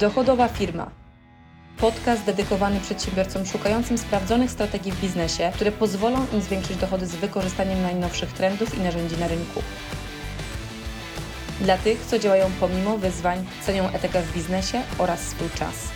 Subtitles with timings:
[0.00, 0.90] Dochodowa firma.
[1.80, 7.82] Podcast dedykowany przedsiębiorcom szukającym sprawdzonych strategii w biznesie, które pozwolą im zwiększyć dochody z wykorzystaniem
[7.82, 9.60] najnowszych trendów i narzędzi na rynku.
[11.60, 15.88] Dla tych, co działają pomimo wyzwań, cenią etykę w biznesie oraz swój czas.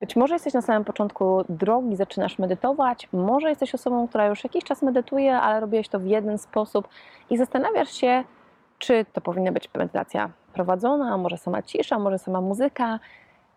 [0.00, 4.64] Być może jesteś na samym początku drogi, zaczynasz medytować, może jesteś osobą, która już jakiś
[4.64, 6.88] czas medytuje, ale robiłeś to w jeden sposób
[7.30, 8.24] i zastanawiasz się,
[8.82, 12.98] czy to powinna być medytacja prowadzona, może sama cisza, może sama muzyka,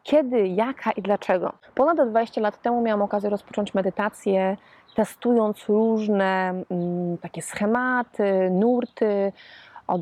[0.04, 1.54] kiedy, jaka i dlaczego.
[1.76, 4.58] Ponad 20 lat temu miałam okazję rozpocząć medytację,
[4.96, 9.32] testując różne mm, takie schematy, nurty,
[9.88, 10.02] od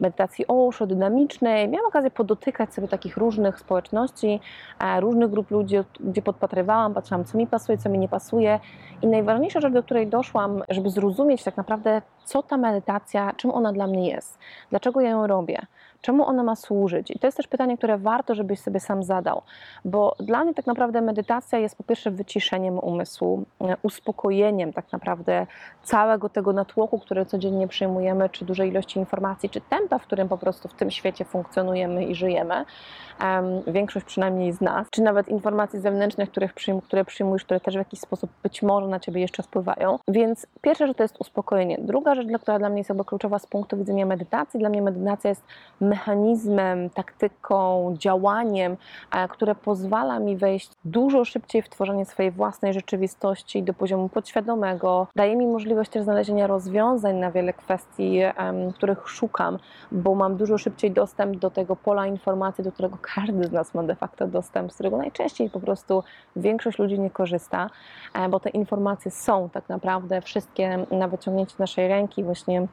[0.00, 1.68] medytacji Osho, dynamicznej.
[1.68, 4.40] Miałam okazję podotykać sobie takich różnych społeczności,
[4.80, 8.60] e, różnych grup ludzi, gdzie podpatrywałam, patrzyłam, co mi pasuje, co mi nie pasuje.
[9.02, 13.72] I najważniejsza rzecz, do której doszłam, żeby zrozumieć tak naprawdę, co ta medytacja, czym ona
[13.72, 14.38] dla mnie jest,
[14.70, 15.66] dlaczego ja ją robię,
[16.04, 17.10] czemu ona ma służyć.
[17.10, 19.42] I to jest też pytanie, które warto, żebyś sobie sam zadał,
[19.84, 25.46] bo dla mnie tak naprawdę medytacja jest po pierwsze wyciszeniem umysłu, e, uspokojeniem tak naprawdę
[25.82, 30.38] całego tego natłoku, który codziennie przyjmujemy, czy dużej ilości informacji, czy tempa, w którym po
[30.38, 32.64] prostu w tym świecie funkcjonujemy i żyjemy.
[33.20, 37.74] Em, większość przynajmniej z nas, czy nawet informacji zewnętrznych, których przyjm- które przyjmujesz, które też
[37.74, 39.98] w jakiś sposób być może na ciebie jeszcze wpływają.
[40.08, 41.78] Więc pierwsza rzecz to jest uspokojenie.
[41.80, 45.42] Druga rzecz, która dla mnie jest kluczowa z punktu widzenia medytacji, dla mnie medytacja jest
[45.94, 48.76] mechanizmem, taktyką, działaniem,
[49.12, 55.06] e, które pozwala mi wejść dużo szybciej w tworzenie swojej własnej rzeczywistości do poziomu podświadomego.
[55.16, 58.20] Daje mi możliwość też znalezienia rozwiązań na wiele kwestii,
[58.74, 59.58] których szukam,
[59.92, 63.82] bo mam dużo szybciej dostęp do tego pola informacji, do którego każdy z nas ma
[63.82, 66.02] de facto dostęp, z którego najczęściej po prostu
[66.36, 67.70] większość ludzi nie korzysta,
[68.14, 72.66] e, bo te informacje są tak naprawdę wszystkie na wyciągnięcie naszej ręki, właśnie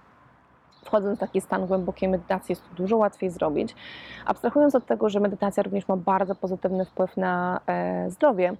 [0.86, 3.76] wchodząc w taki stan głębokiej medytacji jest to dużo łatwiej zrobić.
[4.26, 8.54] Abstrahując od tego, że medytacja również ma bardzo pozytywny wpływ na e, zdrowie,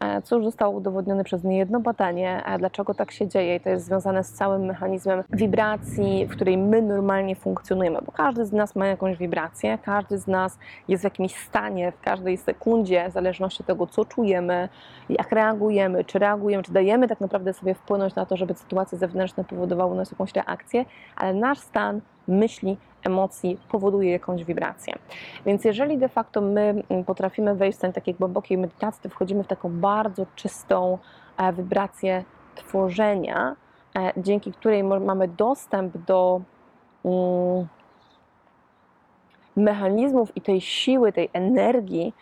[0.00, 3.68] e, co już zostało udowodnione przez niejedno badanie, e, dlaczego tak się dzieje i to
[3.68, 8.76] jest związane z całym mechanizmem wibracji, w której my normalnie funkcjonujemy, bo każdy z nas
[8.76, 10.58] ma jakąś wibrację, każdy z nas
[10.88, 14.68] jest w jakimś stanie w każdej sekundzie, w zależności od tego, co czujemy,
[15.08, 19.44] jak reagujemy, czy reagujemy, czy dajemy tak naprawdę sobie wpłynąć na to, żeby sytuacje zewnętrzne
[19.44, 20.84] powodowały u nas jakąś reakcję,
[21.16, 24.94] ale nasz stan myśli, emocji powoduje jakąś wibrację.
[25.46, 29.44] Więc jeżeli de facto my mm, potrafimy wejść w stan takiej głębokiej medytacji, to wchodzimy
[29.44, 30.98] w taką bardzo czystą
[31.36, 32.24] e, wibrację
[32.54, 33.56] tworzenia,
[33.96, 36.40] e, dzięki której mamy dostęp do
[37.04, 37.66] mm,
[39.56, 42.14] mechanizmów i tej siły, tej energii,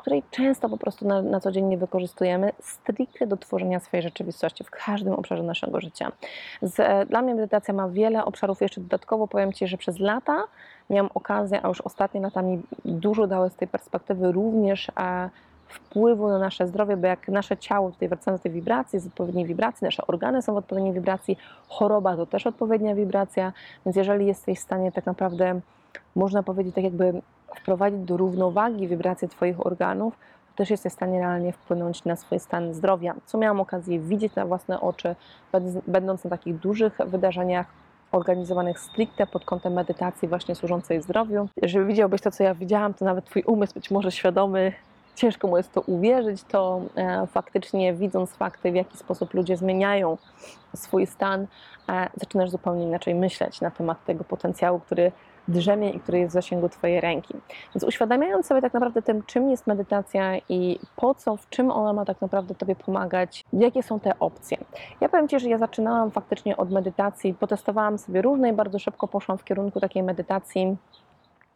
[0.00, 4.64] której często po prostu na, na co dzień nie wykorzystujemy, stricte do tworzenia swojej rzeczywistości
[4.64, 6.12] w każdym obszarze naszego życia.
[6.62, 8.60] Z, e, dla mnie medytacja ma wiele obszarów.
[8.60, 10.44] Jeszcze dodatkowo powiem Ci, że przez lata
[10.90, 15.30] miałam okazję, a już ostatnie lata mi dużo dały z tej perspektywy również e,
[15.68, 19.46] wpływu na nasze zdrowie, bo jak nasze ciało, tutaj wracamy do tej wibracji, jest odpowiedniej
[19.46, 21.38] wibracji, nasze organy są w odpowiedniej wibracji,
[21.68, 23.52] choroba to też odpowiednia wibracja,
[23.86, 25.60] więc jeżeli jesteś w stanie tak naprawdę,
[26.16, 27.22] można powiedzieć, tak jakby
[27.56, 30.18] wprowadzić do równowagi wibracje Twoich organów,
[30.56, 34.46] też jesteś w stanie realnie wpłynąć na swój stan zdrowia, co miałam okazję widzieć na
[34.46, 35.16] własne oczy,
[35.86, 37.66] będąc na takich dużych wydarzeniach
[38.12, 41.48] organizowanych stricte pod kątem medytacji właśnie służącej zdrowiu.
[41.62, 44.72] Jeżeli widziałbyś to, co ja widziałam, to nawet Twój umysł być może świadomy
[45.14, 50.16] ciężko mu jest to uwierzyć, to e, faktycznie widząc fakty, w jaki sposób ludzie zmieniają
[50.76, 51.46] swój stan,
[51.88, 55.12] e, zaczynasz zupełnie inaczej myśleć na temat tego potencjału, który
[55.48, 57.34] drzemie i który jest w zasięgu Twojej ręki.
[57.74, 61.92] Więc uświadamiając sobie tak naprawdę tym, czym jest medytacja i po co, w czym ona
[61.92, 64.58] ma tak naprawdę Tobie pomagać, jakie są te opcje.
[65.00, 69.08] Ja powiem Ci, że ja zaczynałam faktycznie od medytacji, potestowałam sobie różne i bardzo szybko
[69.08, 70.76] poszłam w kierunku takiej medytacji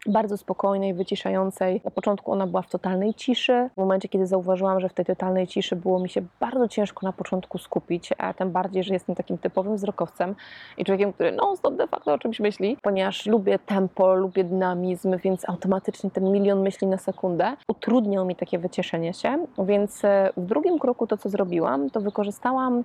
[0.06, 1.80] bardzo spokojnej, wyciszającej.
[1.84, 3.70] Na początku ona była w totalnej ciszy.
[3.74, 7.12] W momencie, kiedy zauważyłam, że w tej totalnej ciszy było mi się bardzo ciężko na
[7.12, 10.34] początku skupić, a tym bardziej, że jestem takim typowym wzrokowcem
[10.78, 15.48] i człowiekiem, który non-stop de facto o czymś myśli, ponieważ lubię tempo, lubię dynamizm, więc
[15.48, 19.46] automatycznie ten milion myśli na sekundę utrudniał mi takie wycieszenie się.
[19.58, 22.84] Więc e, w drugim kroku to, co zrobiłam, to wykorzystałam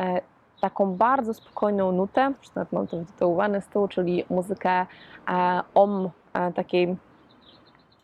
[0.00, 0.20] e,
[0.60, 4.86] taką bardzo spokojną nutę, czy nawet mam to wytytułowane z tyłu, czyli muzykę
[5.28, 6.10] e, om,
[6.54, 6.96] takiej,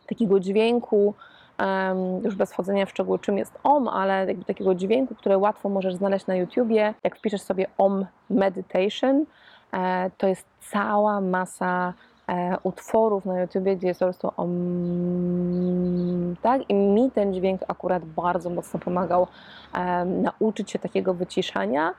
[0.07, 1.13] takiego dźwięku,
[2.23, 5.95] już bez wchodzenia w szczegóły, czym jest om, ale jakby takiego dźwięku, które łatwo możesz
[5.95, 6.93] znaleźć na YouTubie.
[7.03, 9.25] Jak wpiszesz sobie om meditation,
[9.73, 11.93] e, to jest cała masa
[12.27, 16.69] e, utworów na YouTubie, gdzie jest po prostu om, tak?
[16.69, 19.27] I mi ten dźwięk akurat bardzo mocno pomagał
[20.05, 21.93] nauczyć się takiego wyciszania,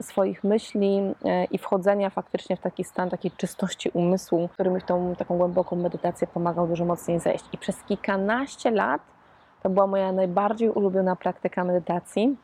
[0.00, 4.84] swoich myśli e, i wchodzenia faktycznie w taki stan takiej czystości umysłu, który mi w
[4.84, 7.44] tą taką głęboką medytację pomagał dużo mocniej zejść.
[7.52, 9.02] I przez kilkanaście lat
[9.62, 12.36] to była moja najbardziej ulubiona praktyka medytacji.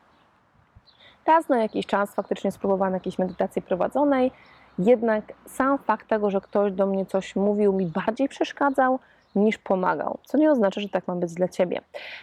[1.25, 4.31] Raz na jakiś czas faktycznie spróbowałam jakiejś medytacji prowadzonej,
[4.79, 8.99] jednak sam fakt tego, że ktoś do mnie coś mówił, mi bardziej przeszkadzał
[9.35, 11.81] niż pomagał, co nie oznacza, że tak ma być dla ciebie.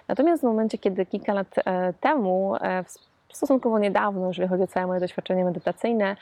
[0.08, 2.84] Natomiast w momencie, kiedy kilka lat e, temu, e,
[3.32, 6.16] stosunkowo niedawno, jeżeli chodzi o całe moje doświadczenie medytacyjne,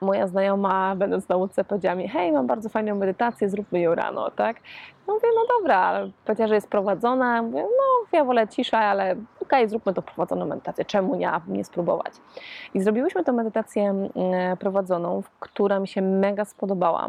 [0.00, 4.30] moja znajoma, będąc na łódce, powiedziała mi: Hej, mam bardzo fajną medytację, zróbmy ją rano,
[4.30, 4.56] tak?
[5.06, 7.42] No mówię, no dobra, powiedziała, że jest prowadzona.
[7.42, 12.12] Mówię, no ja wolę ciszę, ale okej, zróbmy tą prowadzoną medytację, czemu nie, nie spróbować?
[12.74, 17.08] I zrobiłyśmy tę medytację mm, prowadzoną, która mi się mega spodobała.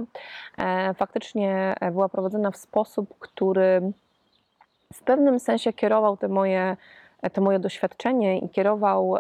[0.58, 3.92] E, Faktycznie e, była prowadzona w sposób, który
[4.94, 6.78] w pewnym sensie kierował te moje,
[7.34, 9.18] to moje doświadczenie i kierował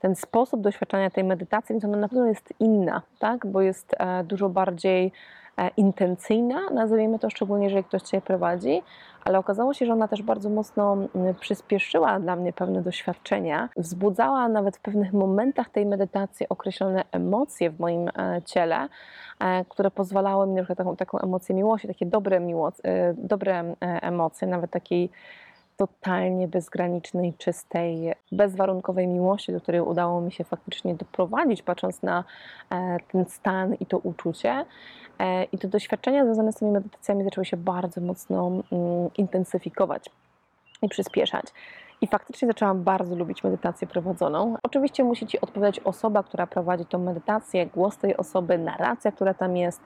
[0.00, 3.46] ten sposób doświadczania tej medytacji, więc ona na pewno jest inna, tak?
[3.46, 5.12] bo jest e, dużo bardziej
[5.58, 8.82] e, intencyjna, nazwijmy to, szczególnie jeżeli ktoś Cię prowadzi,
[9.24, 10.96] ale okazało się, że ona też bardzo mocno
[11.40, 17.80] przyspieszyła dla mnie pewne doświadczenia, wzbudzała nawet w pewnych momentach tej medytacji określone emocje w
[17.80, 18.88] moim e, ciele,
[19.40, 23.74] e, które pozwalały mi przykład taką, taką emocję miłości, takie dobre, miło, e, dobre e,
[24.02, 25.10] emocje, nawet takiej
[25.80, 32.24] totalnie bezgranicznej, czystej, bezwarunkowej miłości, do której udało mi się faktycznie doprowadzić, patrząc na
[32.70, 34.64] e, ten stan i to uczucie.
[35.18, 38.62] E, I te doświadczenia związane z tymi medytacjami zaczęły się bardzo mocno mm,
[39.18, 40.10] intensyfikować
[40.82, 41.46] i przyspieszać.
[42.02, 44.56] I faktycznie zaczęłam bardzo lubić medytację prowadzoną.
[44.62, 49.56] Oczywiście musi Ci odpowiadać osoba, która prowadzi tą medytację, głos tej osoby, narracja, która tam
[49.56, 49.82] jest,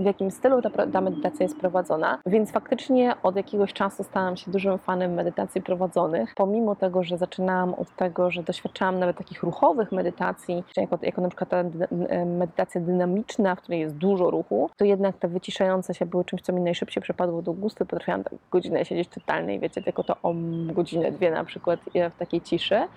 [0.00, 2.18] w jakim stylu ta, ta medytacja jest prowadzona.
[2.26, 6.34] Więc faktycznie od jakiegoś czasu stałam się dużym fanem medytacji prowadzonych.
[6.36, 11.28] Pomimo tego, że zaczynałam od tego, że doświadczałam nawet takich ruchowych medytacji, jako, jako na
[11.28, 11.88] przykład ta dy-
[12.26, 16.52] medytacja dynamiczna, w której jest dużo ruchu, to jednak te wyciszające się były czymś, co
[16.52, 17.86] mi najszybciej przypadło do gustu.
[17.86, 20.34] Potrafiłam tak godzinę siedzieć totalnej, wiecie, tylko to o
[20.72, 22.88] godzinę, dwie na przykład e, w takiej ciszy,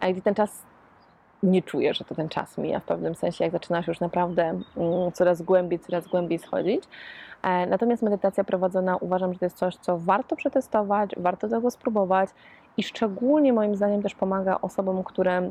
[0.00, 0.62] a gdy ten czas
[1.42, 5.12] nie czuję, że to ten czas mija w pewnym sensie, jak zaczynasz już naprawdę mm,
[5.12, 6.84] coraz głębiej, coraz głębiej schodzić.
[7.42, 12.30] E, Natomiast medytacja prowadzona uważam, że to jest coś, co warto przetestować, warto tego spróbować
[12.76, 15.50] i szczególnie moim zdaniem też pomaga osobom, które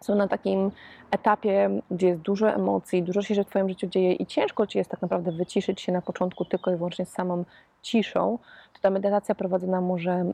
[0.00, 0.70] są na takim
[1.10, 4.90] etapie, gdzie jest dużo emocji, dużo się w Twoim życiu dzieje i ciężko Ci jest
[4.90, 7.44] tak naprawdę wyciszyć się na początku tylko i wyłącznie z samą
[7.82, 8.38] ciszą,
[8.84, 10.32] ta medytacja prowadzona może e,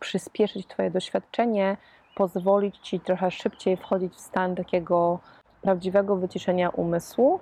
[0.00, 1.76] przyspieszyć Twoje doświadczenie,
[2.14, 5.18] pozwolić Ci trochę szybciej wchodzić w stan takiego
[5.62, 7.40] prawdziwego wyciszenia umysłu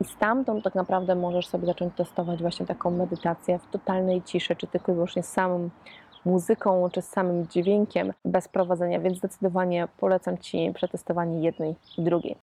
[0.00, 4.66] i stamtąd tak naprawdę możesz sobie zacząć testować właśnie taką medytację w totalnej ciszy, czy
[4.66, 5.70] tylko i wyłącznie z samą
[6.24, 12.32] muzyką, czy z samym dźwiękiem, bez prowadzenia, więc zdecydowanie polecam Ci przetestowanie jednej i drugiej.